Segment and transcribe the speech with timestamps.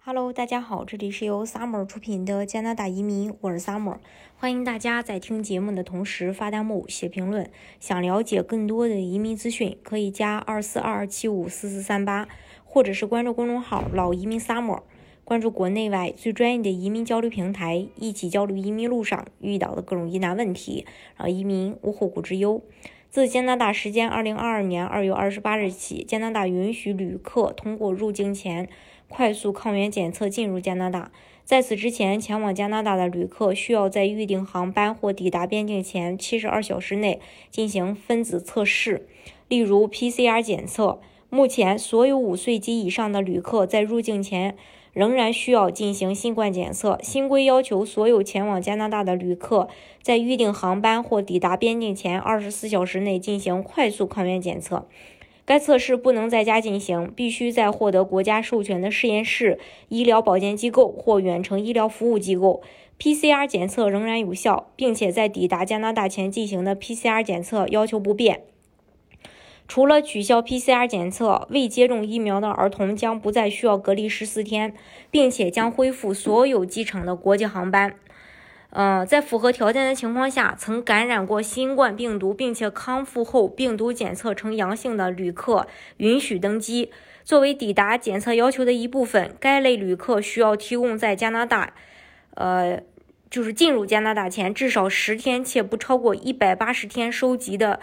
[0.00, 3.98] Hello，大家好，这里是由 Summer 出品的加拿大移民，我是 Summer，
[4.36, 7.50] 欢迎大家在听节目的同时发弹幕、写评论。
[7.78, 12.26] 想了解更多的移民资讯，可以加二四二二七五四四三八，
[12.64, 14.80] 或者是关注公众号“老移民 Summer”，
[15.24, 20.86] 关注国内外最专业的移民交流平台，一起交流移民路上遇到的各种疑难问题，
[21.16, 22.62] 让移民无后顾之忧。
[23.10, 28.68] 自加拿大时间二零二二年二月二十八日起，加拿大允许旅客通过入境前。
[29.08, 31.10] 快速抗原检测进入加拿大。
[31.44, 39.06] 在此之前，前往加拿大的旅客需要在预定航班或抵达边境前七十二小时内进行分子测试，
[39.48, 41.00] 例如 PCR 检测。
[41.30, 44.56] 目前，所有五岁及以上的旅客在入境前
[44.92, 46.98] 仍然需要进行新冠检测。
[47.02, 49.68] 新规要求所有前往加拿大的旅客
[50.02, 54.86] 在预定航班或抵达边境前二十四小时内进行快速抗原检测。
[55.48, 59.58] 该测试不能在家进行，必须在获得国家授权的实验室、
[59.88, 62.60] 医疗保健机构或远程医疗服务机构。
[62.98, 68.42] PCR 检测仍然有效，并且在抵达加拿大前进行的 PCR 检测要求不变。
[69.66, 74.74] 除了取消 PCR 检测，未接种疫苗的儿童将不再需要隔离十四天，
[75.10, 77.94] 并且将恢复所有机场的国际航班。
[78.70, 85.66] 呃，在符合条件的情况下，曾感染过新冠病毒并且康复后病毒检测呈阳性的旅客
[85.96, 86.90] 允许登机。
[87.24, 91.72] 作为抵达检测要求的一部分，该类旅客需要提供在加拿大，
[92.34, 92.82] 呃，
[93.30, 97.80] 就是进入加拿大前至少十天且不超过一百八十天收集的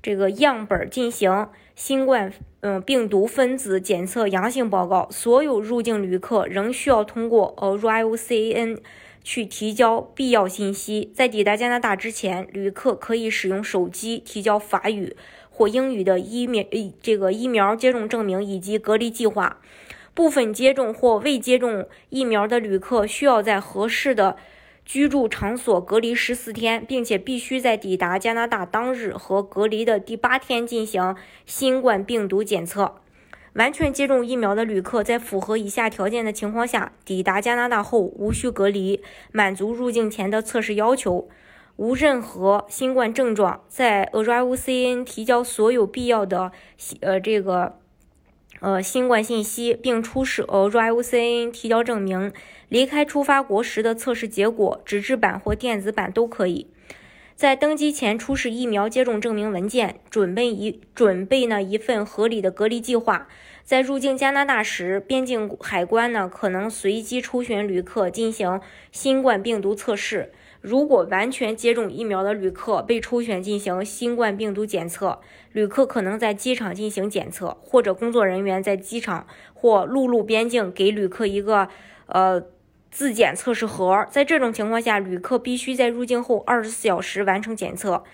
[0.00, 5.08] 这个样本进行新冠嗯病毒分子检测阳性报告。
[5.10, 8.78] 所有入境旅客仍需要通过 Arrival CAN。
[9.22, 11.10] 去提交必要信息。
[11.14, 15.16] 在抵达加拿大之前，旅客可以使用手机提交法语
[15.50, 16.64] 或英语的疫苗
[17.02, 19.60] 这个疫苗接种证明以及隔离计划。
[20.12, 24.36] 部分接种或未接种疫苗的旅客需要在合适的
[24.84, 31.14] 居住场所隔离十四天，并且必须在抵达加拿大当日和隔离的第八天进行
[31.46, 32.96] 新冠病毒检测。
[33.54, 39.02] 完全接种疫苗的旅客在符合以下条件的情况下抵达加拿大后无需隔离，
[39.32, 41.28] 满足入境前的测试要求，
[41.76, 46.52] 无任何新冠症状，在 Arrival CN 提交所有必要的
[47.00, 47.78] 呃这个
[48.60, 52.32] 呃新冠信息，并出示 Arrival CN 提交证明，
[52.68, 56.68] 离开出发国时的测试结果，纸质版或电子版都可以。
[57.40, 63.28] 在登机前出示疫苗接种证明文件，准备一准备呢一份合理的隔离计划。
[63.64, 68.60] 在入境加拿大时，边境海关呢可能随机抽选旅客进行
[68.92, 70.32] 新冠病毒测试。
[70.60, 75.20] 如果完全接种疫苗的旅客被抽选进行新冠病毒检测，
[75.52, 81.68] 旅客可能在机场进行检测，或者工作人员在机场或陆路边境给旅客一个
[82.04, 82.42] 呃。
[82.90, 88.04] 自检测试盒，在这种情况下，旅客必须在入境后二十四小时完成检测。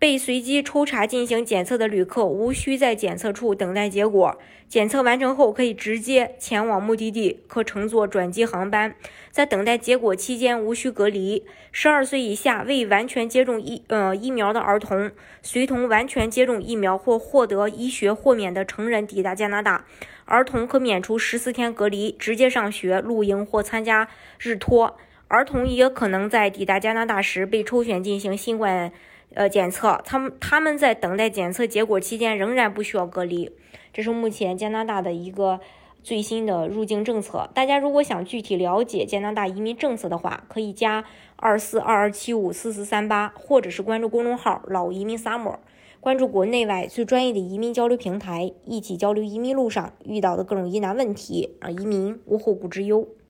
[0.00, 8.94] 被随机抽查进行检测的旅客无需在检测处等待结果，检测完成后可以直接前往目的地，可乘坐转机航班。
[9.30, 11.44] 在等待结果期间无需隔离。
[11.70, 15.10] 十二岁以下未完全接种疫呃疫苗的儿童，
[15.42, 19.84] 随同完全接种疫苗或获得医学豁免的成人抵达加拿大，
[20.24, 24.96] 儿童可免除十四天隔离，直接上学、露营或参加日托。
[25.28, 28.90] 儿童也可能在抵达加拿大时被抽选进行新冠。
[29.34, 33.50] 呃，检测他们他们在等待检测结果期间仍然不需要隔离，
[33.92, 35.60] 这是目前加拿大的一个
[36.02, 37.48] 最新的入境政策。
[37.54, 41.04] 大家如果想具体了解加拿大移民政策的话，可以加
[41.36, 45.58] 二四二二七五四四三八，或者是关注公众号“老移民 summer”，
[46.00, 53.06] 关注国内外最专业的移民交流平台，一起交流移民路上遇到的各种疑难问题，让移民无后顾之忧。